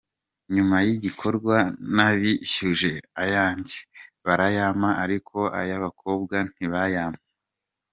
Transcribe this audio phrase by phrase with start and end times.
[0.55, 1.55] Nyuma y’igikorwa
[1.95, 2.91] nabishyuje
[3.23, 3.77] ayanjye
[4.25, 7.25] barayampa ariko ay'abakobwa ntibayampa.